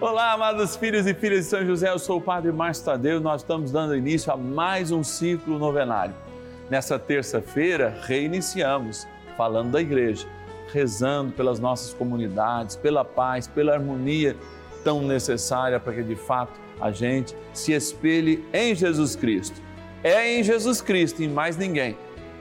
Olá, 0.00 0.32
amados 0.32 0.76
filhos 0.76 1.08
e 1.08 1.12
filhas 1.12 1.40
de 1.40 1.50
São 1.50 1.66
José, 1.66 1.90
eu 1.90 1.98
sou 1.98 2.18
o 2.18 2.20
Padre 2.20 2.52
Márcio 2.52 2.84
Tadeu, 2.84 3.20
nós 3.20 3.40
estamos 3.40 3.72
dando 3.72 3.96
início 3.96 4.32
a 4.32 4.36
mais 4.36 4.92
um 4.92 5.02
ciclo 5.02 5.58
novenário. 5.58 6.14
Nessa 6.70 7.00
terça-feira, 7.00 7.98
reiniciamos 8.02 9.08
falando 9.36 9.72
da 9.72 9.80
igreja, 9.80 10.24
rezando 10.72 11.32
pelas 11.32 11.58
nossas 11.58 11.92
comunidades, 11.92 12.76
pela 12.76 13.04
paz, 13.04 13.48
pela 13.48 13.74
harmonia 13.74 14.36
tão 14.84 15.02
necessária 15.02 15.80
para 15.80 15.92
que 15.92 16.04
de 16.04 16.14
fato 16.14 16.52
a 16.80 16.92
gente 16.92 17.36
se 17.52 17.72
espelhe 17.72 18.46
em 18.52 18.76
Jesus 18.76 19.16
Cristo. 19.16 19.60
É 20.04 20.38
em 20.38 20.44
Jesus 20.44 20.80
Cristo, 20.80 21.24
em 21.24 21.28
mais 21.28 21.56
ninguém. 21.56 21.96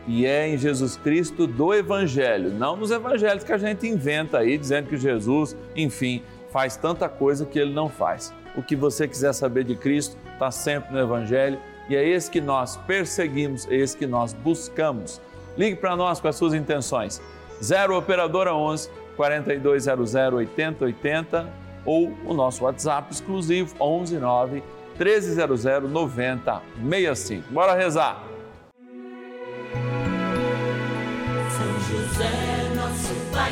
E 0.07 0.27
é 0.27 0.47
em 0.47 0.59
Jesus 0.59 0.95
Cristo 0.95 1.47
do 1.47 1.73
Evangelho, 1.73 2.51
não 2.51 2.77
nos 2.77 2.91
evangelhos 2.91 3.43
que 3.43 3.51
a 3.51 3.57
gente 3.57 3.87
inventa 3.87 4.37
aí, 4.37 4.57
dizendo 4.57 4.87
que 4.87 4.95
Jesus, 4.95 5.57
enfim, 5.75 6.21
faz 6.51 6.75
tanta 6.75 7.07
coisa 7.09 7.45
que 7.45 7.59
ele 7.59 7.73
não 7.73 7.89
faz. 7.89 8.33
O 8.55 8.63
que 8.63 8.75
você 8.75 9.07
quiser 9.07 9.33
saber 9.33 9.63
de 9.63 9.75
Cristo 9.75 10.17
está 10.33 10.49
sempre 10.51 10.91
no 10.93 10.99
Evangelho 10.99 11.59
e 11.89 11.95
é 11.95 12.07
esse 12.07 12.29
que 12.29 12.41
nós 12.41 12.75
perseguimos, 12.75 13.67
é 13.67 13.75
esse 13.75 13.95
que 13.95 14.05
nós 14.05 14.33
buscamos. 14.33 15.21
Ligue 15.57 15.75
para 15.77 15.95
nós 15.95 16.19
com 16.19 16.27
as 16.27 16.35
suas 16.35 16.53
intenções. 16.53 17.21
0 17.63 17.97
Operadora 17.97 18.53
11 18.53 18.89
4200 19.15 20.15
8080 20.15 21.49
ou 21.85 22.13
o 22.25 22.33
nosso 22.33 22.65
WhatsApp 22.65 23.11
exclusivo 23.11 23.75
11 23.79 24.17
9 24.17 24.63
1300 24.99 25.63
9065. 25.89 27.53
Bora 27.53 27.73
rezar! 27.73 28.23
São 31.49 31.79
José, 31.79 32.75
nosso 32.75 33.13
Pai 33.31 33.51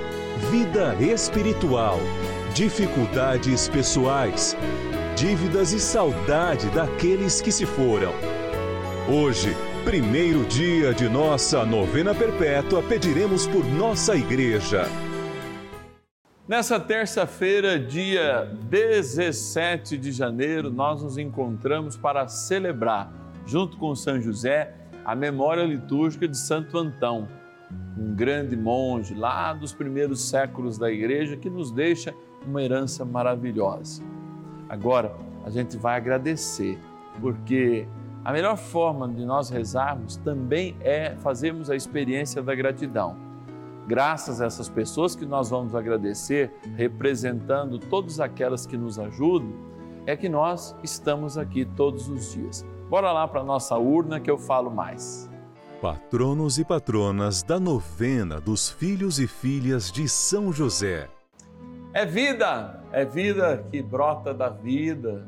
vida 0.49 0.95
espiritual, 0.99 1.99
dificuldades 2.53 3.69
pessoais, 3.69 4.57
dívidas 5.15 5.71
e 5.71 5.79
saudade 5.79 6.67
daqueles 6.71 7.39
que 7.39 7.51
se 7.51 7.65
foram. 7.65 8.11
Hoje, 9.07 9.55
primeiro 9.85 10.43
dia 10.45 10.93
de 10.95 11.07
nossa 11.07 11.63
novena 11.63 12.15
perpétua, 12.15 12.81
pediremos 12.81 13.45
por 13.45 13.63
nossa 13.65 14.15
igreja. 14.15 14.85
Nessa 16.47 16.79
terça-feira, 16.79 17.79
dia 17.79 18.51
17 18.63 19.95
de 19.95 20.11
janeiro, 20.11 20.71
nós 20.71 21.03
nos 21.03 21.17
encontramos 21.19 21.95
para 21.95 22.27
celebrar, 22.27 23.13
junto 23.45 23.77
com 23.77 23.95
São 23.95 24.19
José, 24.19 24.73
a 25.05 25.15
memória 25.15 25.63
litúrgica 25.63 26.27
de 26.27 26.37
Santo 26.37 26.77
Antão 26.77 27.27
um 27.97 28.15
grande 28.15 28.55
monge 28.55 29.13
lá 29.13 29.53
dos 29.53 29.73
primeiros 29.73 30.21
séculos 30.21 30.77
da 30.77 30.91
igreja 30.91 31.37
que 31.37 31.49
nos 31.49 31.71
deixa 31.71 32.13
uma 32.45 32.61
herança 32.61 33.05
maravilhosa. 33.05 34.03
Agora, 34.69 35.15
a 35.45 35.49
gente 35.49 35.77
vai 35.77 35.97
agradecer, 35.97 36.79
porque 37.19 37.87
a 38.23 38.31
melhor 38.31 38.55
forma 38.55 39.07
de 39.07 39.25
nós 39.25 39.49
rezarmos 39.49 40.15
também 40.17 40.75
é 40.79 41.15
fazermos 41.17 41.69
a 41.69 41.75
experiência 41.75 42.41
da 42.41 42.53
gratidão. 42.55 43.17
Graças 43.87 44.41
a 44.41 44.45
essas 44.45 44.69
pessoas 44.69 45.15
que 45.15 45.25
nós 45.25 45.49
vamos 45.49 45.73
agradecer, 45.73 46.53
representando 46.75 47.79
todas 47.79 48.19
aquelas 48.19 48.65
que 48.65 48.77
nos 48.77 48.99
ajudam, 48.99 49.51
é 50.05 50.15
que 50.15 50.29
nós 50.29 50.75
estamos 50.83 51.37
aqui 51.37 51.65
todos 51.65 52.07
os 52.07 52.31
dias. 52.31 52.65
Bora 52.89 53.11
lá 53.11 53.27
para 53.27 53.41
a 53.41 53.43
nossa 53.43 53.77
urna 53.77 54.19
que 54.19 54.29
eu 54.29 54.37
falo 54.37 54.69
mais. 54.69 55.30
Patronos 55.81 56.59
e 56.59 56.63
patronas 56.63 57.41
da 57.41 57.59
novena 57.59 58.39
dos 58.39 58.69
filhos 58.69 59.19
e 59.19 59.25
filhas 59.25 59.91
de 59.91 60.07
São 60.07 60.53
José. 60.53 61.09
É 61.91 62.05
vida, 62.05 62.83
é 62.91 63.03
vida 63.03 63.65
que 63.71 63.81
brota 63.81 64.31
da 64.31 64.47
vida, 64.47 65.27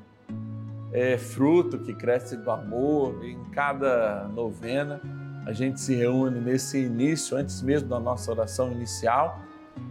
é 0.91 1.17
fruto 1.17 1.79
que 1.79 1.91
cresce 1.91 2.37
do 2.37 2.51
amor. 2.51 3.25
Em 3.25 3.43
cada 3.45 4.27
novena 4.27 5.01
a 5.47 5.51
gente 5.53 5.81
se 5.81 5.95
reúne 5.95 6.39
nesse 6.39 6.77
início, 6.77 7.35
antes 7.35 7.63
mesmo 7.63 7.89
da 7.89 7.99
nossa 7.99 8.29
oração 8.29 8.71
inicial, 8.71 9.39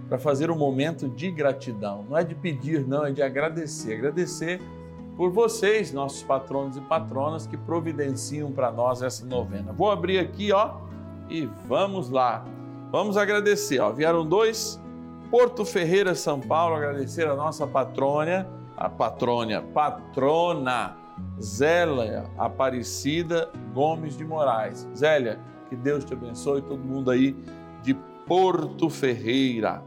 para 0.08 0.16
fazer 0.16 0.48
um 0.48 0.56
momento 0.56 1.08
de 1.08 1.28
gratidão. 1.32 2.06
Não 2.08 2.16
é 2.16 2.22
de 2.22 2.36
pedir, 2.36 2.86
não, 2.86 3.04
é 3.04 3.10
de 3.10 3.20
agradecer. 3.20 3.94
Agradecer 3.94 4.60
por 5.16 5.30
vocês, 5.30 5.92
nossos 5.92 6.22
patronos 6.22 6.76
e 6.76 6.80
patronas 6.80 7.46
que 7.46 7.56
providenciam 7.56 8.50
para 8.50 8.72
nós 8.72 9.02
essa 9.02 9.24
novena. 9.26 9.72
Vou 9.72 9.90
abrir 9.90 10.18
aqui, 10.18 10.52
ó, 10.52 10.76
e 11.28 11.46
vamos 11.66 12.10
lá. 12.10 12.44
Vamos 12.90 13.16
agradecer, 13.16 13.80
ó. 13.80 13.90
Vieram 13.92 14.26
dois 14.26 14.80
Porto 15.30 15.64
Ferreira, 15.64 16.14
São 16.14 16.40
Paulo, 16.40 16.76
agradecer 16.76 17.26
a 17.26 17.34
nossa 17.34 17.66
patrônia, 17.66 18.46
a 18.76 18.88
patrônia, 18.88 19.62
patrona 19.62 20.96
Zélia 21.40 22.24
Aparecida 22.36 23.50
Gomes 23.72 24.16
de 24.16 24.24
Moraes. 24.24 24.86
Zélia, 24.94 25.40
que 25.68 25.76
Deus 25.76 26.04
te 26.04 26.12
abençoe, 26.12 26.60
todo 26.62 26.84
mundo 26.84 27.10
aí 27.10 27.34
de 27.82 27.94
Porto 28.26 28.90
Ferreira, 28.90 29.82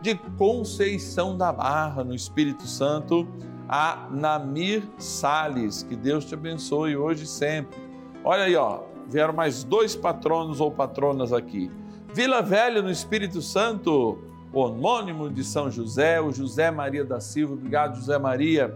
de 0.00 0.14
Conceição 0.38 1.36
da 1.36 1.52
Barra, 1.52 2.04
no 2.04 2.14
Espírito 2.14 2.66
Santo 2.66 3.26
a 3.68 4.06
Namir 4.10 4.82
Sales. 4.98 5.82
Que 5.82 5.96
Deus 5.96 6.24
te 6.24 6.34
abençoe 6.34 6.96
hoje 6.96 7.24
e 7.24 7.26
sempre. 7.26 7.78
Olha 8.22 8.44
aí, 8.44 8.56
ó, 8.56 8.80
vieram 9.08 9.34
mais 9.34 9.64
dois 9.64 9.94
patronos 9.94 10.60
ou 10.60 10.70
patronas 10.70 11.32
aqui. 11.32 11.70
Vila 12.12 12.40
Velha, 12.40 12.80
no 12.80 12.90
Espírito 12.90 13.42
Santo, 13.42 14.18
homônimo 14.52 15.28
de 15.28 15.42
São 15.42 15.70
José, 15.70 16.20
o 16.20 16.32
José 16.32 16.70
Maria 16.70 17.04
da 17.04 17.20
Silva. 17.20 17.54
Obrigado, 17.54 17.96
José 17.96 18.18
Maria. 18.18 18.74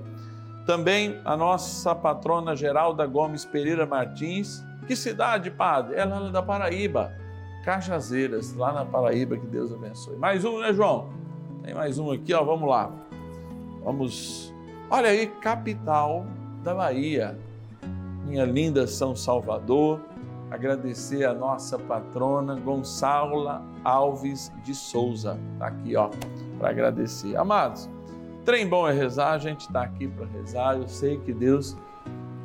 Também 0.66 1.18
a 1.24 1.36
nossa 1.36 1.94
patrona 1.94 2.54
Geralda 2.56 3.06
Gomes 3.06 3.44
Pereira 3.44 3.86
Martins. 3.86 4.62
Que 4.86 4.96
cidade, 4.96 5.50
padre? 5.50 5.96
Ela 5.96 6.28
é 6.28 6.30
da 6.30 6.42
Paraíba. 6.42 7.12
Cajazeiras, 7.64 8.54
lá 8.54 8.72
na 8.72 8.84
Paraíba, 8.84 9.36
que 9.36 9.46
Deus 9.46 9.72
abençoe. 9.72 10.16
Mais 10.16 10.44
um, 10.44 10.60
né, 10.60 10.72
João? 10.72 11.10
Tem 11.62 11.74
mais 11.74 11.98
um 11.98 12.10
aqui, 12.10 12.32
ó. 12.34 12.42
Vamos 12.44 12.68
lá. 12.68 12.90
Vamos 13.84 14.52
Olha 14.90 15.10
aí, 15.10 15.26
capital 15.26 16.24
da 16.64 16.74
Bahia, 16.74 17.38
minha 18.24 18.46
linda 18.46 18.86
São 18.86 19.14
Salvador, 19.14 20.00
agradecer 20.50 21.26
a 21.26 21.34
nossa 21.34 21.78
patrona 21.78 22.58
Gonçala 22.58 23.62
Alves 23.84 24.50
de 24.64 24.74
Souza. 24.74 25.38
Está 25.52 25.66
aqui, 25.66 25.94
ó, 25.94 26.08
para 26.58 26.70
agradecer. 26.70 27.36
Amados, 27.36 27.86
trem 28.46 28.66
bom 28.66 28.88
é 28.88 28.92
rezar, 28.94 29.32
a 29.32 29.38
gente 29.38 29.60
está 29.60 29.82
aqui 29.82 30.08
para 30.08 30.24
rezar. 30.24 30.78
Eu 30.78 30.88
sei 30.88 31.18
que 31.18 31.34
Deus 31.34 31.76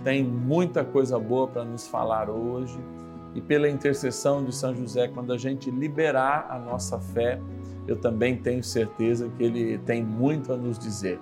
tem 0.03 0.21
muita 0.21 0.83
coisa 0.83 1.17
boa 1.17 1.47
para 1.47 1.63
nos 1.63 1.87
falar 1.87 2.29
hoje. 2.29 2.77
E 3.33 3.39
pela 3.39 3.69
intercessão 3.69 4.43
de 4.43 4.53
São 4.53 4.75
José, 4.75 5.07
quando 5.07 5.31
a 5.31 5.37
gente 5.37 5.71
liberar 5.71 6.47
a 6.49 6.59
nossa 6.59 6.99
fé, 6.99 7.39
eu 7.87 7.95
também 7.95 8.35
tenho 8.35 8.61
certeza 8.61 9.29
que 9.37 9.43
Ele 9.45 9.77
tem 9.77 10.03
muito 10.03 10.51
a 10.51 10.57
nos 10.57 10.77
dizer. 10.77 11.21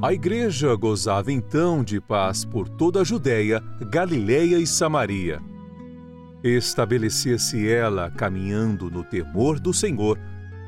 A 0.00 0.12
igreja 0.12 0.76
gozava 0.76 1.32
então 1.32 1.82
de 1.82 2.00
paz 2.00 2.44
por 2.44 2.68
toda 2.68 3.00
a 3.00 3.04
Judéia, 3.04 3.60
Galiléia 3.90 4.56
e 4.56 4.64
Samaria. 4.64 5.40
Estabelecia-se 6.40 7.68
ela 7.68 8.08
caminhando 8.08 8.88
no 8.88 9.02
temor 9.02 9.58
do 9.58 9.74
Senhor 9.74 10.16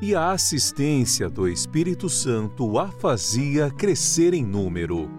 e 0.01 0.13
a 0.13 0.31
assistência 0.31 1.29
do 1.29 1.47
Espírito 1.47 2.09
Santo 2.09 2.77
a 2.77 2.89
fazia 2.89 3.71
crescer 3.71 4.33
em 4.33 4.43
número. 4.43 5.09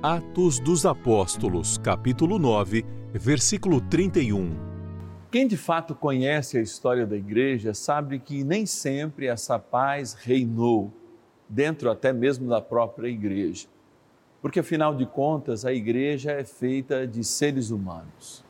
Atos 0.00 0.60
dos 0.60 0.86
Apóstolos, 0.86 1.76
capítulo 1.78 2.38
9, 2.38 2.84
versículo 3.14 3.80
31. 3.80 4.54
Quem 5.28 5.48
de 5.48 5.56
fato 5.56 5.92
conhece 5.92 6.56
a 6.56 6.62
história 6.62 7.04
da 7.04 7.16
igreja 7.16 7.74
sabe 7.74 8.20
que 8.20 8.44
nem 8.44 8.64
sempre 8.64 9.26
essa 9.26 9.58
paz 9.58 10.14
reinou 10.14 11.02
dentro 11.48 11.90
até 11.90 12.12
mesmo 12.12 12.48
da 12.48 12.60
própria 12.60 13.08
igreja. 13.08 13.66
Porque 14.40 14.60
afinal 14.60 14.94
de 14.94 15.06
contas, 15.06 15.64
a 15.64 15.72
igreja 15.72 16.32
é 16.32 16.44
feita 16.44 17.06
de 17.06 17.24
seres 17.24 17.70
humanos. 17.70 18.44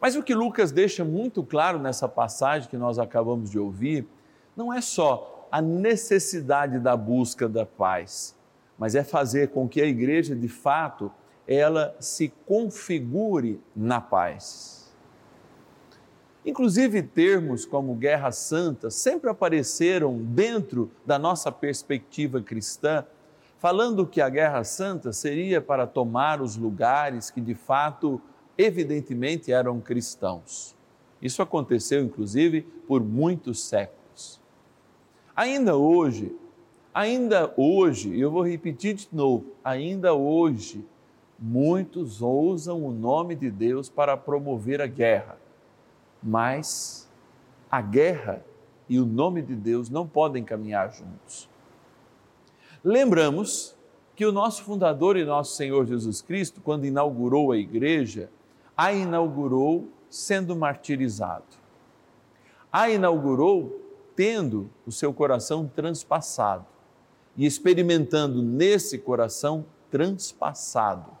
Mas 0.00 0.14
o 0.16 0.22
que 0.22 0.34
Lucas 0.34 0.70
deixa 0.70 1.04
muito 1.04 1.42
claro 1.42 1.78
nessa 1.78 2.08
passagem 2.08 2.68
que 2.68 2.76
nós 2.76 2.98
acabamos 2.98 3.50
de 3.50 3.58
ouvir, 3.58 4.06
não 4.54 4.72
é 4.72 4.80
só 4.80 5.48
a 5.50 5.62
necessidade 5.62 6.78
da 6.78 6.96
busca 6.96 7.48
da 7.48 7.64
paz, 7.64 8.36
mas 8.78 8.94
é 8.94 9.02
fazer 9.02 9.48
com 9.48 9.66
que 9.66 9.80
a 9.80 9.86
igreja, 9.86 10.36
de 10.36 10.48
fato, 10.48 11.10
ela 11.48 11.96
se 11.98 12.28
configure 12.44 13.60
na 13.74 14.00
paz. 14.00 14.75
Inclusive, 16.46 17.02
termos 17.02 17.66
como 17.66 17.96
guerra 17.96 18.30
santa 18.30 18.88
sempre 18.88 19.28
apareceram 19.28 20.16
dentro 20.16 20.88
da 21.04 21.18
nossa 21.18 21.50
perspectiva 21.50 22.40
cristã, 22.40 23.04
falando 23.58 24.06
que 24.06 24.20
a 24.20 24.28
guerra 24.28 24.62
santa 24.62 25.12
seria 25.12 25.60
para 25.60 25.88
tomar 25.88 26.40
os 26.40 26.56
lugares 26.56 27.32
que 27.32 27.40
de 27.40 27.56
fato 27.56 28.20
evidentemente 28.56 29.50
eram 29.50 29.80
cristãos. 29.80 30.76
Isso 31.20 31.42
aconteceu, 31.42 32.00
inclusive, 32.04 32.62
por 32.86 33.02
muitos 33.02 33.64
séculos. 33.64 34.40
Ainda 35.34 35.76
hoje, 35.76 36.32
ainda 36.94 37.52
hoje, 37.56 38.18
eu 38.18 38.30
vou 38.30 38.46
repetir 38.46 38.94
de 38.94 39.08
novo, 39.10 39.46
ainda 39.64 40.14
hoje, 40.14 40.84
muitos 41.36 42.22
usam 42.22 42.84
o 42.86 42.92
nome 42.92 43.34
de 43.34 43.50
Deus 43.50 43.88
para 43.88 44.16
promover 44.16 44.80
a 44.80 44.86
guerra, 44.86 45.36
mas 46.22 47.08
a 47.70 47.80
guerra 47.80 48.44
e 48.88 48.98
o 48.98 49.06
nome 49.06 49.42
de 49.42 49.54
Deus 49.54 49.90
não 49.90 50.06
podem 50.06 50.44
caminhar 50.44 50.92
juntos. 50.92 51.48
Lembramos 52.82 53.76
que 54.14 54.24
o 54.24 54.32
nosso 54.32 54.62
fundador 54.62 55.16
e 55.16 55.24
nosso 55.24 55.56
Senhor 55.56 55.86
Jesus 55.86 56.22
Cristo, 56.22 56.60
quando 56.60 56.86
inaugurou 56.86 57.52
a 57.52 57.56
igreja, 57.56 58.30
a 58.76 58.92
inaugurou 58.92 59.88
sendo 60.08 60.54
martirizado. 60.54 61.44
A 62.72 62.88
inaugurou 62.88 63.80
tendo 64.14 64.70
o 64.86 64.92
seu 64.92 65.12
coração 65.12 65.70
transpassado 65.74 66.64
e 67.36 67.44
experimentando 67.44 68.42
nesse 68.42 68.98
coração 68.98 69.66
transpassado 69.90 71.16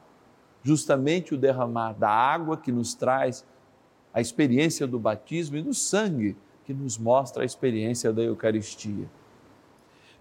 justamente 0.66 1.32
o 1.32 1.38
derramar 1.38 1.92
da 1.92 2.10
água 2.10 2.56
que 2.56 2.72
nos 2.72 2.92
traz 2.92 3.46
a 4.16 4.20
experiência 4.22 4.86
do 4.86 4.98
batismo 4.98 5.58
e 5.58 5.62
do 5.62 5.74
sangue 5.74 6.34
que 6.64 6.72
nos 6.72 6.96
mostra 6.96 7.42
a 7.42 7.44
experiência 7.44 8.14
da 8.14 8.22
Eucaristia. 8.22 9.10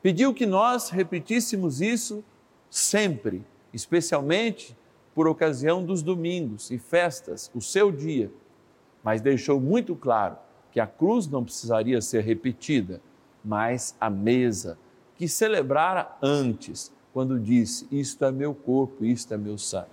Pediu 0.04 0.34
que 0.34 0.46
nós 0.46 0.90
repetíssemos 0.90 1.80
isso 1.80 2.22
sempre, 2.70 3.42
especialmente 3.74 4.76
por 5.14 5.30
ocasião 5.30 5.82
dos 5.82 6.04
domingos 6.04 6.70
e 6.72 6.78
festas, 6.78 7.50
o 7.56 7.62
seu 7.62 7.90
dia, 7.90 8.30
mas 9.02 9.22
deixou 9.22 9.62
muito 9.62 9.96
claro 9.96 10.36
que 10.74 10.82
a 10.82 10.88
cruz 10.88 11.26
não 11.26 11.46
precisaria 11.46 12.02
ser 12.02 12.22
repetida, 12.22 13.00
mas 13.46 13.96
a 13.98 14.10
mesa, 14.10 14.78
que 15.16 15.26
celebrara 15.26 16.18
antes, 16.22 16.92
quando 17.14 17.40
disse: 17.40 17.88
Isto 17.90 18.26
é 18.26 18.32
meu 18.32 18.54
corpo, 18.54 19.06
isto 19.06 19.34
é 19.34 19.38
meu 19.38 19.58
sangue. 19.58 19.88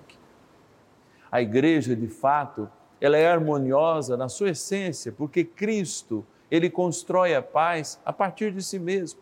A 1.31 1.41
igreja, 1.41 1.95
de 1.95 2.09
fato, 2.09 2.69
ela 3.03 3.17
é 3.17 3.27
harmoniosa 3.27 4.17
na 4.17 4.29
sua 4.29 4.51
essência, 4.51 5.11
porque 5.11 5.43
Cristo, 5.43 6.25
ele 6.49 6.71
constrói 6.71 7.35
a 7.35 7.43
paz 7.43 7.99
a 8.05 8.13
partir 8.13 8.53
de 8.53 8.63
si 8.63 8.79
mesmo. 8.79 9.19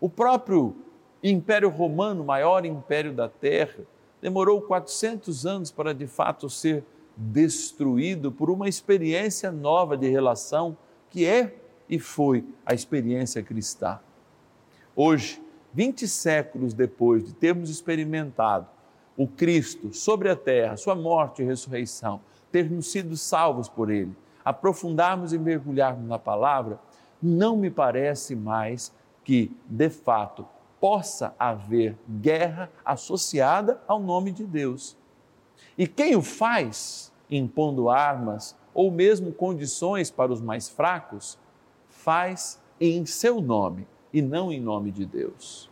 O 0.00 0.08
próprio 0.08 0.76
Império 1.20 1.68
Romano, 1.68 2.22
maior 2.22 2.64
império 2.64 3.12
da 3.12 3.28
terra, 3.28 3.80
demorou 4.22 4.62
400 4.62 5.44
anos 5.44 5.72
para 5.72 5.92
de 5.92 6.06
fato 6.06 6.48
ser 6.48 6.84
destruído 7.16 8.30
por 8.30 8.50
uma 8.50 8.68
experiência 8.68 9.50
nova 9.50 9.96
de 9.96 10.08
relação 10.08 10.76
que 11.10 11.26
é 11.26 11.56
e 11.88 11.98
foi 11.98 12.44
a 12.64 12.72
experiência 12.72 13.42
cristã. 13.42 13.98
Hoje, 14.94 15.42
20 15.74 16.06
séculos 16.06 16.72
depois 16.72 17.24
de 17.24 17.34
termos 17.34 17.68
experimentado 17.68 18.68
o 19.16 19.26
Cristo 19.26 19.92
sobre 19.92 20.28
a 20.28 20.36
terra, 20.36 20.76
sua 20.76 20.94
morte 20.94 21.42
e 21.42 21.44
ressurreição, 21.44 22.20
termos 22.56 22.90
sido 22.90 23.18
salvos 23.18 23.68
por 23.68 23.90
ele, 23.90 24.16
aprofundarmos 24.42 25.34
e 25.34 25.38
mergulharmos 25.38 26.08
na 26.08 26.18
palavra, 26.18 26.80
não 27.20 27.54
me 27.54 27.70
parece 27.70 28.34
mais 28.34 28.90
que, 29.22 29.54
de 29.66 29.90
fato, 29.90 30.48
possa 30.80 31.34
haver 31.38 31.98
guerra 32.08 32.70
associada 32.82 33.78
ao 33.86 34.00
nome 34.00 34.32
de 34.32 34.42
Deus. 34.46 34.96
E 35.76 35.86
quem 35.86 36.16
o 36.16 36.22
faz, 36.22 37.12
impondo 37.30 37.90
armas 37.90 38.56
ou 38.72 38.90
mesmo 38.90 39.34
condições 39.34 40.10
para 40.10 40.32
os 40.32 40.40
mais 40.40 40.66
fracos, 40.66 41.38
faz 41.90 42.58
em 42.80 43.04
seu 43.04 43.42
nome 43.42 43.86
e 44.14 44.22
não 44.22 44.50
em 44.50 44.62
nome 44.62 44.90
de 44.90 45.04
Deus. 45.04 45.68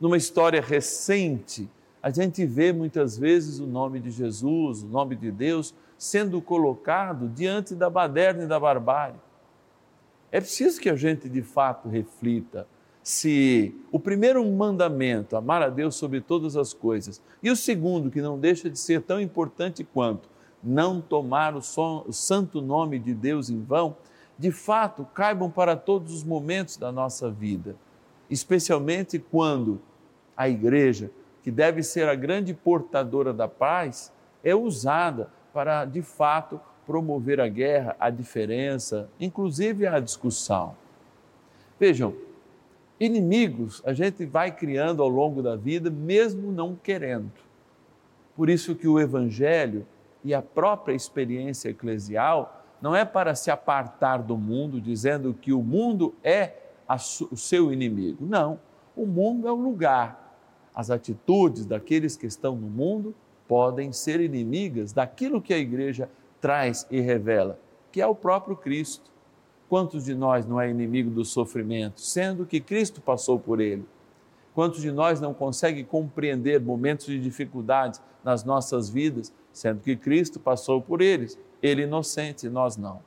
Numa 0.00 0.16
história 0.16 0.60
recente, 0.60 1.70
a 2.04 2.10
gente 2.10 2.44
vê 2.44 2.70
muitas 2.70 3.16
vezes 3.16 3.58
o 3.60 3.66
nome 3.66 3.98
de 3.98 4.10
Jesus, 4.10 4.82
o 4.82 4.86
nome 4.86 5.16
de 5.16 5.30
Deus, 5.30 5.74
sendo 5.96 6.38
colocado 6.42 7.26
diante 7.30 7.74
da 7.74 7.88
baderna 7.88 8.44
e 8.44 8.46
da 8.46 8.60
barbárie. 8.60 9.16
É 10.30 10.38
preciso 10.38 10.78
que 10.78 10.90
a 10.90 10.96
gente 10.96 11.30
de 11.30 11.40
fato 11.40 11.88
reflita 11.88 12.66
se 13.02 13.74
o 13.90 13.98
primeiro 13.98 14.44
mandamento, 14.44 15.34
amar 15.34 15.62
a 15.62 15.70
Deus 15.70 15.94
sobre 15.94 16.20
todas 16.20 16.58
as 16.58 16.74
coisas, 16.74 17.22
e 17.42 17.50
o 17.50 17.56
segundo, 17.56 18.10
que 18.10 18.20
não 18.20 18.38
deixa 18.38 18.68
de 18.68 18.78
ser 18.78 19.00
tão 19.00 19.18
importante 19.18 19.82
quanto, 19.82 20.28
não 20.62 21.00
tomar 21.00 21.54
o, 21.54 21.60
o 22.06 22.12
santo 22.12 22.60
nome 22.60 22.98
de 22.98 23.14
Deus 23.14 23.48
em 23.48 23.62
vão, 23.62 23.96
de 24.38 24.52
fato 24.52 25.06
caibam 25.14 25.50
para 25.50 25.74
todos 25.74 26.12
os 26.12 26.22
momentos 26.22 26.76
da 26.76 26.92
nossa 26.92 27.30
vida, 27.30 27.74
especialmente 28.28 29.18
quando 29.18 29.80
a 30.36 30.50
igreja, 30.50 31.10
que 31.44 31.50
deve 31.50 31.82
ser 31.82 32.08
a 32.08 32.14
grande 32.14 32.54
portadora 32.54 33.30
da 33.30 33.46
paz, 33.46 34.10
é 34.42 34.54
usada 34.54 35.28
para, 35.52 35.84
de 35.84 36.00
fato, 36.00 36.58
promover 36.86 37.38
a 37.38 37.46
guerra, 37.46 37.94
a 38.00 38.08
diferença, 38.08 39.10
inclusive 39.20 39.86
a 39.86 40.00
discussão. 40.00 40.74
Vejam, 41.78 42.14
inimigos 42.98 43.82
a 43.84 43.92
gente 43.92 44.24
vai 44.24 44.52
criando 44.52 45.02
ao 45.02 45.08
longo 45.08 45.42
da 45.42 45.54
vida, 45.54 45.90
mesmo 45.90 46.50
não 46.50 46.74
querendo. 46.74 47.30
Por 48.34 48.48
isso 48.48 48.74
que 48.74 48.88
o 48.88 48.98
Evangelho 48.98 49.86
e 50.24 50.32
a 50.32 50.40
própria 50.40 50.94
experiência 50.94 51.68
eclesial 51.68 52.64
não 52.80 52.96
é 52.96 53.04
para 53.04 53.34
se 53.34 53.50
apartar 53.50 54.22
do 54.22 54.38
mundo, 54.38 54.80
dizendo 54.80 55.34
que 55.34 55.52
o 55.52 55.62
mundo 55.62 56.14
é 56.24 56.54
o 57.30 57.36
seu 57.36 57.70
inimigo. 57.70 58.24
Não, 58.24 58.58
o 58.96 59.04
mundo 59.04 59.46
é 59.46 59.52
o 59.52 59.56
lugar. 59.56 60.23
As 60.74 60.90
atitudes 60.90 61.64
daqueles 61.64 62.16
que 62.16 62.26
estão 62.26 62.56
no 62.56 62.68
mundo 62.68 63.14
podem 63.46 63.92
ser 63.92 64.20
inimigas 64.20 64.92
daquilo 64.92 65.40
que 65.40 65.54
a 65.54 65.58
igreja 65.58 66.08
traz 66.40 66.86
e 66.90 67.00
revela, 67.00 67.58
que 67.92 68.00
é 68.00 68.06
o 68.06 68.14
próprio 68.14 68.56
Cristo. 68.56 69.10
Quantos 69.68 70.04
de 70.04 70.14
nós 70.14 70.46
não 70.46 70.60
é 70.60 70.68
inimigo 70.68 71.10
do 71.10 71.24
sofrimento, 71.24 72.00
sendo 72.00 72.44
que 72.44 72.60
Cristo 72.60 73.00
passou 73.00 73.38
por 73.38 73.60
ele? 73.60 73.84
Quantos 74.54 74.80
de 74.80 74.92
nós 74.92 75.20
não 75.20 75.34
consegue 75.34 75.82
compreender 75.82 76.60
momentos 76.60 77.06
de 77.06 77.20
dificuldades 77.20 78.00
nas 78.22 78.44
nossas 78.44 78.88
vidas, 78.88 79.32
sendo 79.52 79.80
que 79.80 79.96
Cristo 79.96 80.38
passou 80.38 80.80
por 80.80 81.00
eles? 81.00 81.38
Ele 81.62 81.82
inocente, 81.82 82.48
nós 82.48 82.76
não. 82.76 83.00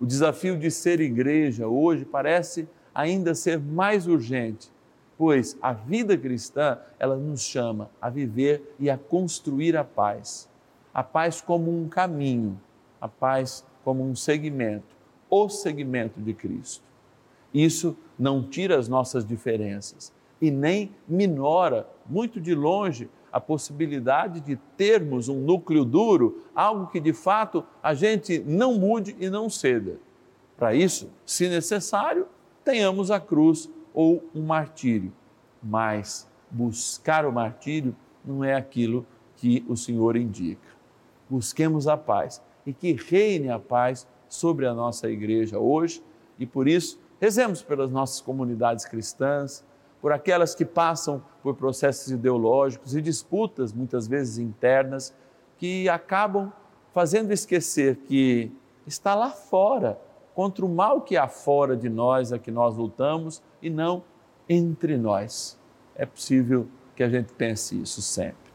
O 0.00 0.06
desafio 0.06 0.58
de 0.58 0.70
ser 0.70 1.00
igreja 1.00 1.66
hoje 1.66 2.04
parece 2.04 2.68
ainda 2.94 3.34
ser 3.34 3.58
mais 3.58 4.06
urgente, 4.06 4.70
pois 5.18 5.58
a 5.60 5.72
vida 5.72 6.16
cristã, 6.16 6.78
ela 6.98 7.16
nos 7.16 7.42
chama 7.42 7.90
a 8.00 8.08
viver 8.08 8.74
e 8.78 8.88
a 8.88 8.96
construir 8.96 9.76
a 9.76 9.84
paz. 9.84 10.48
A 10.94 11.02
paz 11.02 11.40
como 11.40 11.70
um 11.70 11.88
caminho, 11.88 12.58
a 13.00 13.08
paz 13.08 13.66
como 13.84 14.02
um 14.02 14.14
segmento 14.14 14.96
o 15.30 15.48
segmento 15.48 16.20
de 16.20 16.32
Cristo. 16.32 16.82
Isso 17.52 17.96
não 18.18 18.42
tira 18.42 18.78
as 18.78 18.88
nossas 18.88 19.24
diferenças 19.24 20.12
e 20.40 20.50
nem 20.50 20.94
minora, 21.06 21.88
muito 22.06 22.40
de 22.40 22.54
longe, 22.54 23.10
a 23.32 23.40
possibilidade 23.40 24.40
de 24.40 24.56
termos 24.76 25.28
um 25.28 25.40
núcleo 25.40 25.84
duro, 25.84 26.44
algo 26.54 26.86
que 26.86 27.00
de 27.00 27.12
fato 27.12 27.64
a 27.82 27.92
gente 27.92 28.38
não 28.38 28.74
mude 28.74 29.16
e 29.18 29.28
não 29.28 29.50
ceda. 29.50 29.98
Para 30.56 30.74
isso, 30.74 31.10
se 31.26 31.48
necessário, 31.48 32.26
tenhamos 32.64 33.10
a 33.10 33.20
cruz 33.20 33.68
ou 33.92 34.24
um 34.34 34.42
martírio. 34.42 35.12
Mas 35.62 36.28
buscar 36.50 37.26
o 37.26 37.32
martírio 37.32 37.94
não 38.24 38.44
é 38.44 38.54
aquilo 38.54 39.06
que 39.36 39.64
o 39.68 39.76
Senhor 39.76 40.16
indica. 40.16 40.68
Busquemos 41.28 41.86
a 41.86 41.96
paz 41.96 42.42
e 42.66 42.72
que 42.72 42.92
reine 42.92 43.50
a 43.50 43.58
paz 43.58 44.06
sobre 44.28 44.66
a 44.66 44.74
nossa 44.74 45.08
igreja 45.08 45.58
hoje 45.58 46.02
e 46.38 46.46
por 46.46 46.68
isso 46.68 47.00
rezemos 47.20 47.62
pelas 47.62 47.90
nossas 47.90 48.20
comunidades 48.20 48.84
cristãs, 48.84 49.64
por 50.00 50.12
aquelas 50.12 50.54
que 50.54 50.64
passam 50.64 51.22
por 51.42 51.56
processos 51.56 52.10
ideológicos 52.10 52.94
e 52.94 53.02
disputas, 53.02 53.72
muitas 53.72 54.06
vezes 54.06 54.38
internas, 54.38 55.14
que 55.56 55.88
acabam 55.88 56.52
fazendo 56.92 57.32
esquecer 57.32 57.96
que 57.96 58.52
está 58.86 59.14
lá 59.14 59.30
fora, 59.30 60.00
contra 60.34 60.64
o 60.64 60.68
mal 60.68 61.00
que 61.00 61.16
há 61.16 61.26
fora 61.26 61.76
de 61.76 61.88
nós, 61.88 62.32
a 62.32 62.38
que 62.38 62.50
nós 62.50 62.76
lutamos, 62.76 63.42
e 63.62 63.70
não 63.70 64.02
entre 64.48 64.96
nós. 64.96 65.58
É 65.94 66.06
possível 66.06 66.68
que 66.94 67.02
a 67.02 67.08
gente 67.08 67.32
pense 67.32 67.80
isso 67.80 68.00
sempre. 68.02 68.48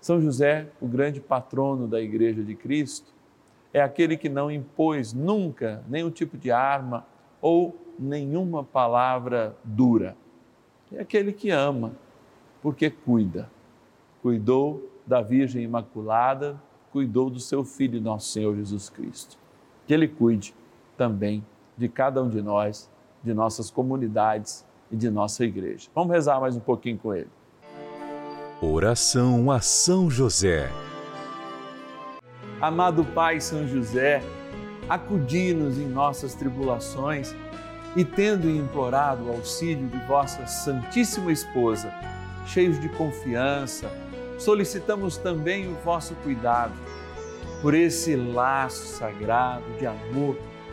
São 0.00 0.20
José, 0.20 0.68
o 0.80 0.86
grande 0.86 1.20
patrono 1.20 1.88
da 1.88 2.00
Igreja 2.00 2.42
de 2.42 2.54
Cristo, 2.54 3.12
é 3.72 3.80
aquele 3.80 4.16
que 4.16 4.28
não 4.28 4.50
impôs 4.50 5.12
nunca 5.12 5.82
nenhum 5.88 6.10
tipo 6.10 6.36
de 6.36 6.50
arma 6.50 7.06
ou 7.40 7.76
nenhuma 7.98 8.62
palavra 8.62 9.56
dura. 9.64 10.16
É 10.92 11.00
aquele 11.00 11.32
que 11.32 11.50
ama, 11.50 11.92
porque 12.62 12.90
cuida. 12.90 13.50
Cuidou 14.22 14.90
da 15.06 15.20
Virgem 15.20 15.64
Imaculada, 15.64 16.60
cuidou 16.92 17.28
do 17.28 17.40
seu 17.40 17.64
Filho, 17.64 18.00
nosso 18.00 18.28
Senhor 18.30 18.54
Jesus 18.54 18.88
Cristo. 18.88 19.36
Que 19.86 19.92
Ele 19.92 20.06
cuide 20.06 20.54
também 20.96 21.44
de 21.76 21.88
cada 21.88 22.22
um 22.22 22.28
de 22.28 22.40
nós, 22.40 22.90
de 23.24 23.32
nossas 23.32 23.70
comunidades 23.70 24.64
e 24.90 24.96
de 24.96 25.10
nossa 25.10 25.44
igreja. 25.44 25.88
Vamos 25.94 26.12
rezar 26.12 26.40
mais 26.40 26.54
um 26.54 26.60
pouquinho 26.60 26.98
com 26.98 27.14
Ele. 27.14 27.30
Oração 28.60 29.50
a 29.50 29.60
São 29.60 30.10
José. 30.10 30.70
Amado 32.60 33.04
Pai 33.04 33.40
São 33.40 33.66
José, 33.66 34.22
acudi-nos 34.88 35.78
em 35.78 35.88
nossas 35.88 36.34
tribulações 36.34 37.34
e, 37.96 38.04
tendo 38.04 38.48
implorado 38.48 39.24
o 39.24 39.32
auxílio 39.32 39.86
de 39.88 39.98
vossa 40.06 40.46
Santíssima 40.46 41.32
Esposa, 41.32 41.92
cheios 42.46 42.80
de 42.80 42.88
confiança, 42.90 43.90
solicitamos 44.38 45.16
também 45.16 45.70
o 45.70 45.74
vosso 45.84 46.14
cuidado 46.16 46.74
por 47.62 47.74
esse 47.74 48.14
laço 48.14 48.86
sagrado 48.86 49.64
de 49.78 49.86
amor 49.86 50.36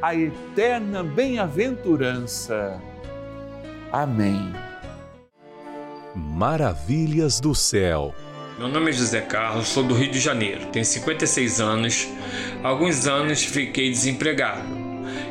a 0.00 0.14
eterna 0.14 1.02
bem-aventurança. 1.02 2.80
Amém. 3.92 4.52
Maravilhas 6.14 7.40
do 7.40 7.54
céu. 7.54 8.14
Meu 8.58 8.68
nome 8.68 8.90
é 8.90 8.92
José 8.92 9.20
Carlos, 9.20 9.68
sou 9.68 9.82
do 9.82 9.94
Rio 9.94 10.10
de 10.10 10.20
Janeiro, 10.20 10.66
tenho 10.66 10.84
56 10.84 11.60
anos. 11.60 12.08
Há 12.62 12.68
alguns 12.68 13.06
anos 13.06 13.44
fiquei 13.44 13.90
desempregado 13.90 14.62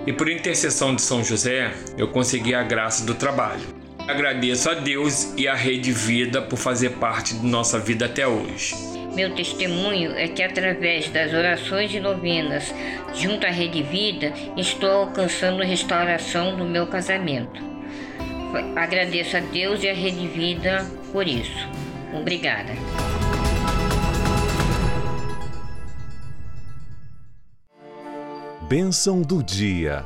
e, 0.06 0.14
por 0.14 0.30
intercessão 0.30 0.96
de 0.96 1.02
São 1.02 1.24
José, 1.24 1.74
eu 1.98 2.10
consegui 2.10 2.54
a 2.54 2.64
graça 2.64 3.06
do 3.06 3.14
trabalho. 3.14 3.76
Agradeço 4.08 4.70
a 4.70 4.74
Deus 4.74 5.34
e 5.36 5.48
à 5.48 5.56
Rede 5.56 5.92
Vida 5.92 6.42
por 6.42 6.58
fazer 6.58 6.92
parte 6.92 7.34
de 7.34 7.46
nossa 7.46 7.78
vida 7.78 8.06
até 8.06 8.26
hoje. 8.26 8.97
Meu 9.16 9.34
testemunho 9.34 10.16
é 10.16 10.28
que, 10.28 10.44
através 10.44 11.10
das 11.10 11.34
orações 11.34 11.94
e 11.94 12.00
novenas 12.00 12.74
junto 13.14 13.46
à 13.46 13.50
Rede 13.50 13.82
Vida, 13.82 14.34
estou 14.56 14.90
alcançando 14.90 15.64
restauração 15.64 16.56
do 16.56 16.66
meu 16.66 16.88
casamento. 16.88 17.62
Agradeço 18.76 19.38
a 19.38 19.40
Deus 19.40 19.84
e 19.84 19.90
à 19.90 19.94
Rede 19.94 20.28
Vida 20.28 20.86
por 21.12 21.28
isso. 21.28 21.68
Obrigada. 22.14 22.74
Bênção 28.70 29.22
do 29.22 29.42
dia. 29.42 30.04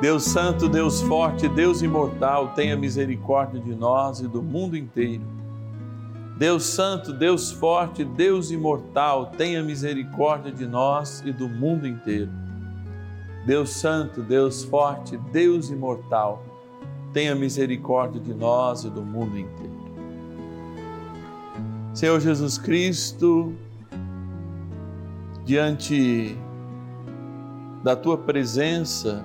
Deus 0.00 0.24
Santo, 0.24 0.68
Deus 0.68 1.02
Forte, 1.02 1.48
Deus 1.48 1.82
Imortal, 1.82 2.54
tenha 2.54 2.76
misericórdia 2.76 3.60
de 3.60 3.74
nós 3.74 4.20
e 4.20 4.28
do 4.28 4.40
mundo 4.42 4.76
inteiro. 4.76 5.37
Deus 6.38 6.66
Santo, 6.66 7.12
Deus 7.12 7.50
Forte, 7.50 8.04
Deus 8.04 8.52
Imortal, 8.52 9.32
tenha 9.36 9.60
misericórdia 9.60 10.52
de 10.52 10.64
nós 10.66 11.20
e 11.26 11.32
do 11.32 11.48
mundo 11.48 11.84
inteiro. 11.84 12.30
Deus 13.44 13.70
Santo, 13.70 14.22
Deus 14.22 14.62
Forte, 14.62 15.16
Deus 15.32 15.68
Imortal, 15.68 16.44
tenha 17.12 17.34
misericórdia 17.34 18.20
de 18.20 18.32
nós 18.32 18.84
e 18.84 18.90
do 18.90 19.02
mundo 19.02 19.36
inteiro. 19.36 19.78
Senhor 21.92 22.20
Jesus 22.20 22.56
Cristo, 22.56 23.52
diante 25.44 26.38
da 27.82 27.96
tua 27.96 28.16
presença, 28.16 29.24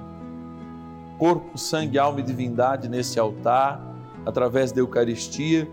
corpo, 1.19 1.59
sangue, 1.59 1.99
alma 1.99 2.21
e 2.21 2.23
divindade 2.23 2.89
nesse 2.89 3.19
altar, 3.19 3.79
através 4.25 4.71
da 4.71 4.79
Eucaristia, 4.79 5.69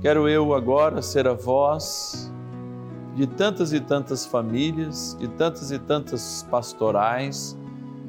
quero 0.00 0.28
eu 0.28 0.54
agora 0.54 1.02
ser 1.02 1.26
a 1.26 1.34
voz 1.34 2.32
de 3.14 3.26
tantas 3.26 3.72
e 3.72 3.80
tantas 3.80 4.26
famílias, 4.26 5.16
de 5.18 5.26
tantas 5.26 5.70
e 5.70 5.78
tantas 5.78 6.46
pastorais, 6.50 7.58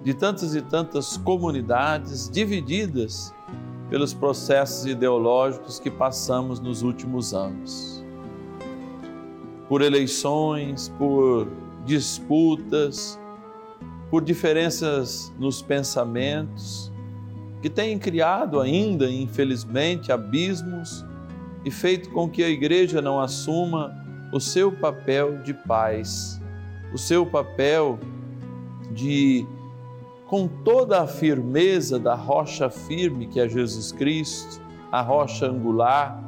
de 0.03 0.13
tantas 0.13 0.53
e 0.53 0.62
tantas 0.62 1.17
comunidades 1.17 2.30
divididas 2.30 3.34
pelos 3.89 4.13
processos 4.13 4.86
ideológicos 4.86 5.80
que 5.80 5.89
passamos 5.89 6.60
nos 6.60 6.82
últimos 6.82 7.34
anos. 7.34 8.03
Por 9.69 9.82
eleições, 9.82 10.89
por 10.97 11.47
disputas, 11.86 13.17
por 14.10 14.21
diferenças 14.21 15.34
nos 15.39 15.62
pensamentos, 15.62 16.91
que 17.62 17.69
têm 17.69 17.97
criado 17.97 18.60
ainda, 18.60 19.10
infelizmente, 19.10 20.12
abismos 20.12 21.06
e 21.67 21.71
feito 21.71 22.10
com 22.12 22.30
que 22.30 22.41
a 22.45 22.47
igreja 22.47 23.01
não 23.01 23.19
assuma 23.19 23.93
o 24.32 24.39
seu 24.39 24.71
papel 24.71 25.39
de 25.39 25.53
paz, 25.53 26.41
o 26.93 26.97
seu 26.97 27.25
papel 27.25 27.99
de, 28.93 29.45
com 30.27 30.47
toda 30.47 31.01
a 31.01 31.08
firmeza 31.08 31.99
da 31.99 32.15
rocha 32.15 32.69
firme 32.69 33.27
que 33.27 33.38
é 33.38 33.49
Jesus 33.49 33.91
Cristo, 33.91 34.62
a 34.93 35.01
rocha 35.01 35.45
angular, 35.45 36.23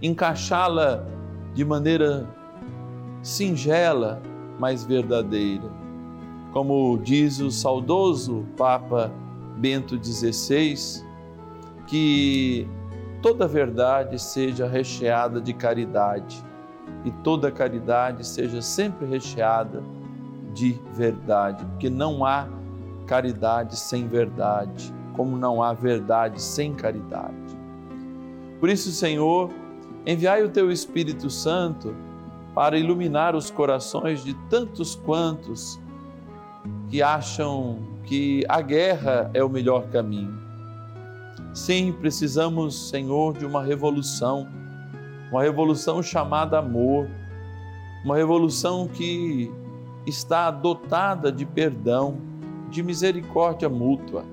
encaixá-la 0.00 1.04
de 1.52 1.62
maneira 1.62 2.26
singela, 3.22 4.22
mas 4.58 4.82
verdadeira. 4.82 5.70
Como 6.54 6.98
diz 7.04 7.38
o 7.38 7.50
saudoso 7.50 8.46
Papa 8.56 9.12
Bento 9.58 10.02
XVI, 10.02 11.04
que 11.86 12.66
toda 13.22 13.46
verdade 13.46 14.18
seja 14.18 14.66
recheada 14.66 15.40
de 15.40 15.52
caridade 15.52 16.44
e 17.04 17.10
toda 17.22 17.50
caridade 17.50 18.26
seja 18.26 18.62
sempre 18.62 19.06
recheada 19.06 19.82
de 20.52 20.78
verdade, 20.92 21.64
porque 21.66 21.90
não 21.90 22.24
há 22.24 22.48
caridade 23.06 23.76
sem 23.78 24.06
verdade, 24.06 24.92
como 25.14 25.36
não 25.36 25.62
há 25.62 25.72
verdade 25.72 26.40
sem 26.42 26.74
caridade. 26.74 27.56
Por 28.60 28.68
isso, 28.68 28.90
Senhor, 28.90 29.50
enviai 30.06 30.42
o 30.42 30.48
teu 30.48 30.70
Espírito 30.70 31.30
Santo 31.30 31.94
para 32.54 32.78
iluminar 32.78 33.36
os 33.36 33.50
corações 33.50 34.24
de 34.24 34.34
tantos 34.48 34.94
quantos 34.94 35.78
que 36.88 37.02
acham 37.02 37.78
que 38.04 38.44
a 38.48 38.60
guerra 38.60 39.30
é 39.32 39.44
o 39.44 39.48
melhor 39.48 39.88
caminho. 39.88 40.47
Sim, 41.54 41.92
precisamos, 41.92 42.88
Senhor, 42.88 43.36
de 43.36 43.44
uma 43.44 43.62
revolução, 43.62 44.48
uma 45.30 45.42
revolução 45.42 46.02
chamada 46.02 46.58
amor, 46.58 47.08
uma 48.04 48.16
revolução 48.16 48.86
que 48.86 49.50
está 50.06 50.50
dotada 50.50 51.32
de 51.32 51.44
perdão, 51.44 52.18
de 52.70 52.82
misericórdia 52.82 53.68
mútua. 53.68 54.24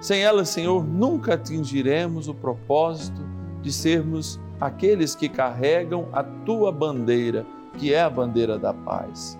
Sem 0.00 0.22
ela, 0.22 0.44
Senhor, 0.44 0.84
nunca 0.84 1.34
atingiremos 1.34 2.28
o 2.28 2.34
propósito 2.34 3.22
de 3.62 3.72
sermos 3.72 4.40
aqueles 4.60 5.14
que 5.14 5.28
carregam 5.28 6.08
a 6.12 6.22
tua 6.22 6.70
bandeira, 6.70 7.46
que 7.78 7.92
é 7.92 8.02
a 8.02 8.10
bandeira 8.10 8.58
da 8.58 8.72
paz. 8.72 9.38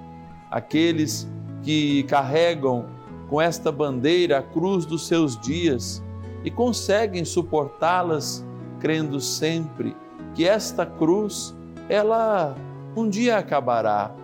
Aqueles 0.51 1.29
que 1.63 2.03
carregam 2.05 2.87
com 3.29 3.41
esta 3.41 3.73
bandeira 3.73 4.39
a 4.39 4.43
cruz 4.43 4.85
dos 4.85 5.07
seus 5.07 5.39
dias 5.41 6.04
e 6.45 6.51
conseguem 6.51 7.25
suportá-las 7.25 8.45
crendo 8.79 9.19
sempre 9.21 9.97
que 10.35 10.47
esta 10.47 10.85
cruz 10.85 11.55
ela 11.89 12.55
um 12.97 13.09
dia 13.09 13.39
acabará, 13.39 14.15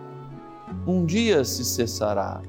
um 0.87 1.05
dia 1.05 1.43
se 1.43 1.65
cessará. 1.65 2.41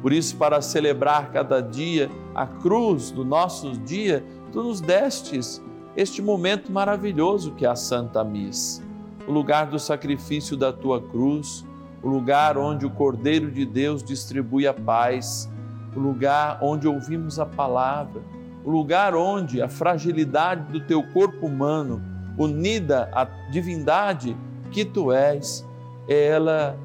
Por 0.00 0.12
isso, 0.12 0.36
para 0.36 0.62
celebrar 0.62 1.30
cada 1.32 1.60
dia 1.60 2.10
a 2.34 2.46
cruz 2.46 3.10
do 3.10 3.24
nosso 3.24 3.72
dia, 3.72 4.24
tu 4.52 4.62
nos 4.62 4.80
destes 4.80 5.62
este 5.96 6.22
momento 6.22 6.70
maravilhoso 6.70 7.52
que 7.52 7.66
é 7.66 7.68
a 7.68 7.76
Santa 7.76 8.22
Missa, 8.22 8.82
o 9.26 9.32
lugar 9.32 9.66
do 9.66 9.78
sacrifício 9.78 10.56
da 10.56 10.72
tua 10.72 11.02
cruz, 11.02 11.66
o 12.02 12.08
lugar 12.08 12.56
onde 12.56 12.86
o 12.86 12.90
Cordeiro 12.90 13.50
de 13.50 13.66
Deus 13.66 14.02
distribui 14.02 14.66
a 14.66 14.72
paz, 14.72 15.50
o 15.94 15.98
lugar 15.98 16.58
onde 16.62 16.86
ouvimos 16.86 17.40
a 17.40 17.46
palavra, 17.46 18.22
lugar 18.70 19.14
onde 19.14 19.62
a 19.62 19.68
fragilidade 19.68 20.72
do 20.72 20.80
teu 20.80 21.02
corpo 21.02 21.46
humano, 21.46 22.02
unida 22.36 23.10
à 23.12 23.24
divindade 23.50 24.36
que 24.70 24.84
tu 24.84 25.10
és, 25.10 25.66
ela 26.08 26.78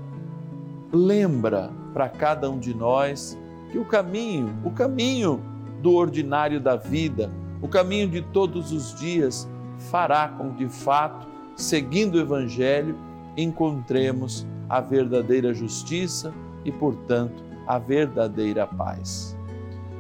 lembra 0.92 1.70
para 1.94 2.10
cada 2.10 2.50
um 2.50 2.58
de 2.58 2.74
nós 2.74 3.38
que 3.72 3.78
o 3.78 3.86
caminho, 3.86 4.56
o 4.64 4.72
caminho 4.72 5.44
do 5.82 5.94
ordinário 5.94 6.60
da 6.60 6.76
vida, 6.76 7.30
o 7.62 7.68
caminho 7.68 8.08
de 8.08 8.22
todos 8.22 8.72
os 8.72 8.96
dias, 8.96 9.50
fará 9.78 10.30
com 10.30 10.52
que 10.52 10.66
de 10.66 10.70
fato, 10.70 11.28
seguindo 11.56 12.16
o 12.16 12.20
Evangelho, 12.20 12.96
encontremos 13.36 14.48
a 14.70 14.80
verdadeira 14.80 15.54
justiça 15.54 16.34
e, 16.64 16.72
portanto, 16.72 17.44
a 17.68 17.78
verdadeira 17.78 18.66
paz. 18.66 19.33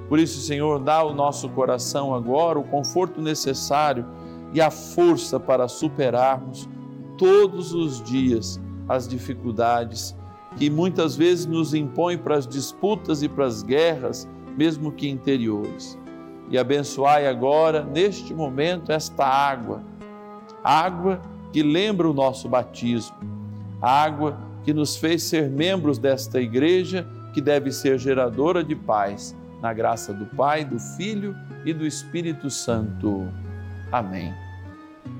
Por 0.09 0.19
isso, 0.19 0.39
Senhor, 0.41 0.79
dá 0.79 0.95
ao 0.95 1.13
nosso 1.13 1.49
coração 1.49 2.13
agora 2.13 2.59
o 2.59 2.63
conforto 2.63 3.21
necessário 3.21 4.05
e 4.53 4.61
a 4.61 4.69
força 4.69 5.39
para 5.39 5.67
superarmos 5.67 6.69
todos 7.17 7.73
os 7.73 8.01
dias 8.03 8.59
as 8.87 9.07
dificuldades 9.07 10.15
que 10.57 10.69
muitas 10.69 11.15
vezes 11.15 11.45
nos 11.45 11.73
impõem 11.73 12.17
para 12.17 12.35
as 12.35 12.47
disputas 12.47 13.23
e 13.23 13.29
para 13.29 13.45
as 13.45 13.63
guerras, 13.63 14.27
mesmo 14.57 14.91
que 14.91 15.09
interiores. 15.09 15.97
E 16.49 16.57
abençoai 16.57 17.27
agora, 17.27 17.83
neste 17.83 18.33
momento, 18.33 18.91
esta 18.91 19.25
água, 19.25 19.81
água 20.63 21.19
que 21.51 21.63
lembra 21.63 22.09
o 22.09 22.13
nosso 22.13 22.47
batismo, 22.47 23.15
água 23.81 24.37
que 24.63 24.73
nos 24.73 24.95
fez 24.95 25.23
ser 25.23 25.49
membros 25.49 25.97
desta 25.97 26.39
igreja 26.39 27.07
que 27.33 27.41
deve 27.41 27.71
ser 27.71 27.97
geradora 27.97 28.63
de 28.63 28.75
paz, 28.75 29.35
na 29.63 29.71
graça 29.71 30.13
do 30.13 30.25
Pai, 30.25 30.65
do 30.65 30.77
Filho 30.77 31.33
e 31.63 31.73
do 31.73 31.87
Espírito 31.87 32.49
Santo. 32.49 33.29
Amém. 33.89 34.33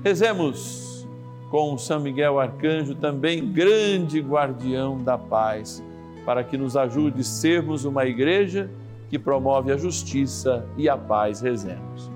Rezemos 0.04 1.08
com 1.50 1.78
São 1.78 1.98
Miguel 1.98 2.38
Arcanjo, 2.38 2.94
também 2.94 3.50
grande 3.50 4.20
guardião 4.20 5.02
da 5.02 5.16
paz, 5.16 5.82
para 6.26 6.44
que 6.44 6.58
nos 6.58 6.76
ajude 6.76 7.22
a 7.22 7.24
sermos 7.24 7.86
uma 7.86 8.04
igreja 8.04 8.70
que 9.08 9.18
promove 9.18 9.72
a 9.72 9.78
justiça 9.78 10.66
e 10.76 10.90
a 10.90 10.98
paz. 10.98 11.40
Rezemos. 11.40 12.10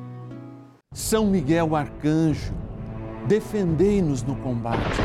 São 0.92 1.26
Miguel 1.26 1.74
Arcanjo, 1.74 2.52
defendei-nos 3.26 4.22
no 4.22 4.36
combate. 4.36 5.00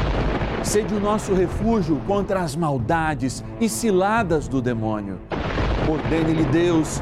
Sede 0.62 0.94
o 0.94 1.00
nosso 1.00 1.34
refúgio 1.34 2.02
contra 2.06 2.42
as 2.42 2.54
maldades 2.56 3.44
e 3.62 3.70
ciladas 3.70 4.48
do 4.48 4.62
demônio. 4.62 5.20
Ordene-lhe 5.90 6.46
Deus, 6.46 7.02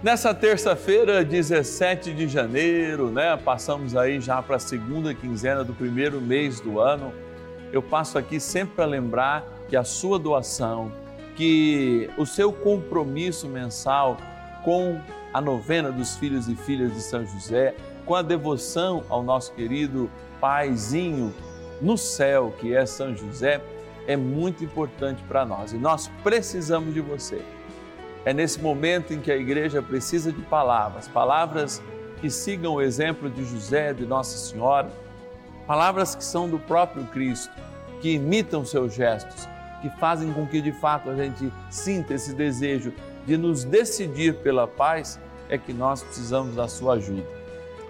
Nessa 0.00 0.32
terça-feira, 0.32 1.24
17 1.24 2.14
de 2.14 2.28
janeiro, 2.28 3.10
né? 3.10 3.36
Passamos 3.36 3.96
aí 3.96 4.20
já 4.20 4.40
para 4.40 4.54
a 4.54 4.60
segunda 4.60 5.12
quinzena 5.12 5.64
do 5.64 5.74
primeiro 5.74 6.20
mês 6.20 6.60
do 6.60 6.78
ano. 6.78 7.12
Eu 7.72 7.82
passo 7.82 8.16
aqui 8.16 8.38
sempre 8.38 8.76
para 8.76 8.84
lembrar 8.84 9.44
que 9.68 9.76
a 9.76 9.82
sua 9.82 10.16
doação, 10.16 10.92
que 11.34 12.08
o 12.16 12.24
seu 12.24 12.52
compromisso 12.52 13.48
mensal 13.48 14.16
com 14.62 15.00
a 15.34 15.40
novena 15.40 15.90
dos 15.90 16.16
filhos 16.16 16.48
e 16.48 16.54
filhas 16.54 16.94
de 16.94 17.00
São 17.00 17.26
José, 17.26 17.74
com 18.06 18.14
a 18.14 18.22
devoção 18.22 19.02
ao 19.08 19.20
nosso 19.20 19.52
querido 19.52 20.08
paizinho 20.40 21.34
no 21.82 21.98
céu, 21.98 22.54
que 22.60 22.72
é 22.72 22.86
São 22.86 23.16
José, 23.16 23.60
é 24.06 24.16
muito 24.16 24.62
importante 24.62 25.24
para 25.24 25.44
nós 25.44 25.72
e 25.72 25.76
nós 25.76 26.08
precisamos 26.22 26.94
de 26.94 27.00
você. 27.00 27.42
É 28.28 28.32
nesse 28.34 28.60
momento 28.60 29.14
em 29.14 29.20
que 29.22 29.32
a 29.32 29.36
igreja 29.38 29.80
precisa 29.80 30.30
de 30.30 30.42
palavras, 30.42 31.08
palavras 31.08 31.82
que 32.20 32.28
sigam 32.28 32.74
o 32.74 32.82
exemplo 32.82 33.30
de 33.30 33.42
José, 33.42 33.94
de 33.94 34.04
Nossa 34.04 34.36
Senhora, 34.36 34.90
palavras 35.66 36.14
que 36.14 36.22
são 36.22 36.46
do 36.46 36.58
próprio 36.58 37.04
Cristo, 37.06 37.50
que 38.02 38.10
imitam 38.16 38.66
seus 38.66 38.92
gestos, 38.92 39.48
que 39.80 39.88
fazem 39.98 40.30
com 40.30 40.46
que 40.46 40.60
de 40.60 40.72
fato 40.72 41.08
a 41.08 41.16
gente 41.16 41.50
sinta 41.70 42.12
esse 42.12 42.34
desejo 42.34 42.92
de 43.24 43.38
nos 43.38 43.64
decidir 43.64 44.34
pela 44.34 44.68
paz, 44.68 45.18
é 45.48 45.56
que 45.56 45.72
nós 45.72 46.02
precisamos 46.02 46.54
da 46.54 46.68
sua 46.68 46.96
ajuda. 46.96 47.24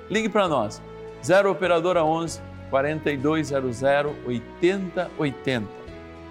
Ligue 0.08 0.28
para 0.28 0.46
nós, 0.46 0.80
0 1.24 1.50
Operadora 1.50 2.04
11 2.04 2.40
4200 2.70 3.82
8080. 4.24 5.66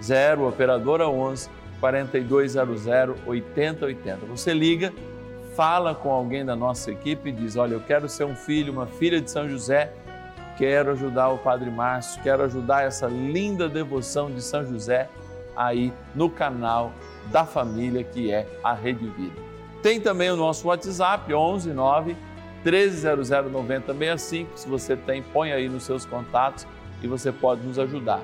0 0.00 0.48
Operadora 0.48 1.06
11 1.10 1.50
4200 1.80 2.86
8080. 3.26 4.26
Você 4.26 4.52
liga, 4.52 4.92
fala 5.54 5.94
com 5.94 6.10
alguém 6.10 6.44
da 6.44 6.56
nossa 6.56 6.90
equipe 6.90 7.30
e 7.30 7.32
diz: 7.32 7.56
Olha, 7.56 7.74
eu 7.74 7.80
quero 7.80 8.08
ser 8.08 8.24
um 8.24 8.34
filho, 8.34 8.72
uma 8.72 8.86
filha 8.86 9.20
de 9.20 9.30
São 9.30 9.48
José, 9.48 9.92
quero 10.56 10.92
ajudar 10.92 11.28
o 11.28 11.38
Padre 11.38 11.70
Márcio, 11.70 12.22
quero 12.22 12.42
ajudar 12.44 12.84
essa 12.84 13.06
linda 13.06 13.68
devoção 13.68 14.30
de 14.30 14.42
São 14.42 14.64
José 14.64 15.08
aí 15.56 15.92
no 16.14 16.30
canal 16.30 16.92
da 17.30 17.44
família 17.44 18.04
que 18.04 18.32
é 18.32 18.46
a 18.62 18.72
Rede 18.72 19.06
Vida. 19.08 19.48
Tem 19.82 20.00
também 20.00 20.30
o 20.30 20.36
nosso 20.36 20.68
WhatsApp 20.68 21.32
11 21.32 21.72
9 21.72 22.16
1300 22.64 23.30
9065. 23.50 24.58
Se 24.58 24.68
você 24.68 24.96
tem, 24.96 25.22
põe 25.22 25.52
aí 25.52 25.68
nos 25.68 25.84
seus 25.84 26.04
contatos 26.04 26.66
e 27.02 27.06
você 27.06 27.30
pode 27.30 27.66
nos 27.66 27.78
ajudar. 27.78 28.22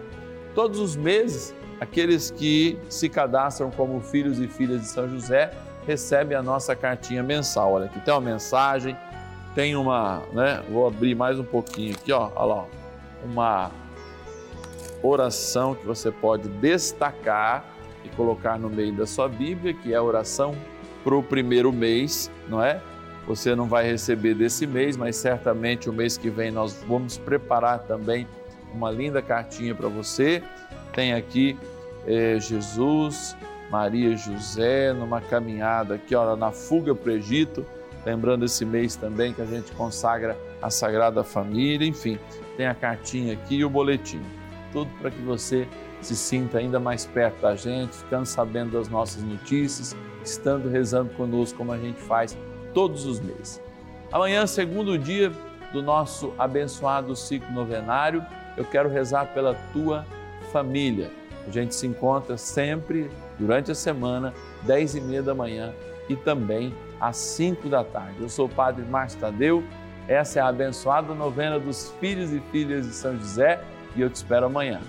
Todos 0.55 0.79
os 0.79 0.97
meses, 0.97 1.55
aqueles 1.81 2.31
que 2.31 2.79
se 2.89 3.09
cadastram 3.09 3.71
como 3.71 4.01
filhos 4.01 4.39
e 4.39 4.49
filhas 4.49 4.81
de 4.81 4.87
São 4.89 5.09
José 5.09 5.53
recebem 5.87 6.37
a 6.37 6.43
nossa 6.43 6.75
cartinha 6.75 7.23
mensal. 7.23 7.73
Olha, 7.73 7.87
aqui 7.87 8.01
tem 8.01 8.13
uma 8.13 8.21
mensagem, 8.21 8.97
tem 9.55 9.77
uma, 9.77 10.23
né? 10.33 10.63
Vou 10.71 10.87
abrir 10.87 11.15
mais 11.15 11.39
um 11.39 11.45
pouquinho 11.45 11.95
aqui, 11.95 12.13
ó, 12.13 12.31
olha 12.35 12.55
lá, 12.55 12.67
uma 13.25 13.71
oração 15.03 15.75
que 15.75 15.87
você 15.87 16.11
pode 16.11 16.49
destacar 16.49 17.65
e 18.05 18.09
colocar 18.11 18.59
no 18.59 18.69
meio 18.69 18.95
da 18.95 19.07
sua 19.07 19.29
Bíblia, 19.29 19.75
que 19.75 19.93
é 19.93 19.97
a 19.97 20.03
oração 20.03 20.55
para 21.03 21.15
o 21.15 21.23
primeiro 21.23 21.73
mês, 21.73 22.31
não 22.49 22.63
é? 22.63 22.81
Você 23.27 23.55
não 23.55 23.67
vai 23.67 23.87
receber 23.87 24.35
desse 24.35 24.67
mês, 24.67 24.97
mas 24.97 25.17
certamente 25.17 25.89
o 25.89 25.93
mês 25.93 26.17
que 26.17 26.29
vem 26.29 26.51
nós 26.51 26.83
vamos 26.87 27.17
preparar 27.17 27.81
também 27.81 28.27
uma 28.73 28.91
linda 28.91 29.23
cartinha 29.23 29.75
para 29.75 29.89
você. 29.89 30.43
Tem 30.95 31.13
aqui 31.13 31.59
eh, 32.07 32.39
Jesus, 32.39 33.37
Maria 33.71 34.11
e 34.11 34.17
José 34.17 34.93
numa 34.93 35.21
caminhada 35.21 35.97
aqui, 35.97 36.15
olha, 36.15 36.37
na 36.37 36.53
fuga 36.53 36.95
para 36.95 37.13
o 37.13 37.15
Egito. 37.17 37.67
Lembrando 38.07 38.45
esse 38.45 38.65
mês 38.65 38.95
também 38.97 39.33
que 39.33 39.41
a 39.41 39.47
gente 39.47 39.73
consagra 39.73 40.37
a 40.61 40.71
Sagrada 40.71 41.25
Família, 41.25 41.89
enfim, 41.89 42.19
tem 42.57 42.67
a 42.67 42.75
cartinha 42.75 43.33
aqui 43.33 43.57
e 43.57 43.65
o 43.65 43.71
boletim. 43.71 44.21
Tudo 44.73 44.91
para 45.01 45.11
que 45.11 45.23
você 45.23 45.67
se 46.01 46.15
sinta 46.15 46.59
ainda 46.59 46.79
mais 46.79 47.07
perto 47.07 47.41
da 47.41 47.57
gente, 47.57 47.97
ficando 47.97 48.27
sabendo 48.27 48.73
das 48.73 48.89
nossas 48.89 49.23
notícias, 49.23 49.97
estando 50.23 50.69
rezando 50.69 51.11
conosco 51.15 51.57
como 51.57 51.73
a 51.73 51.79
gente 51.79 52.01
faz 52.01 52.37
todos 52.75 53.07
os 53.07 53.21
meses. 53.21 53.61
Amanhã, 54.13 54.47
segundo 54.47 54.99
dia 54.99 55.33
do 55.73 55.83
nosso 55.83 56.33
abençoado 56.39 57.17
ciclo 57.17 57.51
novenário, 57.53 58.25
eu 58.57 58.65
quero 58.65 58.89
rezar 58.89 59.33
pela 59.33 59.55
tua 59.73 60.07
família. 60.55 61.11
A 61.49 61.51
gente 61.51 61.75
se 61.75 61.85
encontra 61.85 62.37
sempre 62.37 63.11
durante 63.41 63.73
a 63.73 63.75
semana, 63.75 64.33
10 64.63 64.95
e 64.95 65.01
meia 65.01 65.23
da 65.23 65.35
manhã 65.35 65.75
e 66.09 66.15
também 66.15 66.73
às 67.01 67.17
5 67.17 67.69
da 67.69 67.83
tarde. 67.83 68.19
Eu 68.21 68.29
sou 68.29 68.47
o 68.47 68.49
Padre 68.49 68.85
Márcio 68.85 69.19
Tadeu, 69.19 69.65
essa 70.07 70.39
é 70.39 70.43
a 70.43 70.49
abençoada 70.49 71.13
novena 71.13 71.59
dos 71.59 71.93
filhos 71.99 72.33
e 72.33 72.41
filhas 72.53 72.87
de 72.87 72.95
São 72.95 73.19
José 73.19 73.61
e 73.97 74.01
eu 74.01 74.09
te 74.09 74.15
espero 74.15 74.47
amanhã. 74.47 74.81